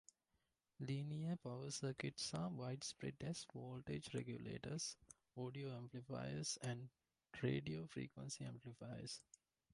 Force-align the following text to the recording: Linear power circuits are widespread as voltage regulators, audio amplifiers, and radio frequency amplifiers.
Linear 0.79 1.35
power 1.35 1.69
circuits 1.69 2.33
are 2.33 2.49
widespread 2.49 3.13
as 3.21 3.45
voltage 3.53 4.11
regulators, 4.15 4.95
audio 5.37 5.77
amplifiers, 5.77 6.57
and 6.63 6.89
radio 7.43 7.85
frequency 7.85 8.43
amplifiers. 8.43 9.19